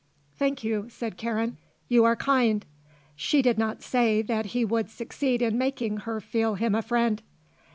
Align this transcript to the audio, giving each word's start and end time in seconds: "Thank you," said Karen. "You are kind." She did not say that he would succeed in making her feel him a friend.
"Thank 0.35 0.63
you," 0.63 0.87
said 0.89 1.15
Karen. 1.15 1.57
"You 1.87 2.05
are 2.05 2.15
kind." 2.15 2.65
She 3.15 3.43
did 3.43 3.59
not 3.59 3.83
say 3.83 4.23
that 4.23 4.47
he 4.47 4.65
would 4.65 4.89
succeed 4.89 5.43
in 5.43 5.59
making 5.59 5.97
her 6.07 6.19
feel 6.19 6.55
him 6.55 6.73
a 6.73 6.81
friend. 6.81 7.21